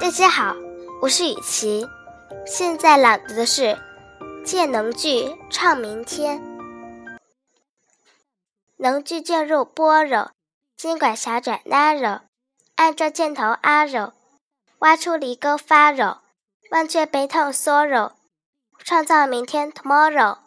[0.00, 0.54] 大家好，
[1.02, 1.86] 我是雨琪。
[2.46, 3.62] 现在朗读的是
[4.44, 6.40] 《借能具唱明天》。
[8.76, 10.30] 能具进入波柔，
[10.76, 12.20] 金管狭窄 narrow，
[12.76, 14.12] 按照箭头 arrow
[14.78, 16.18] 挖出犁沟发柔
[16.70, 18.12] 忘却悲痛 sorrow，
[18.78, 20.45] 创造明天 tomorrow。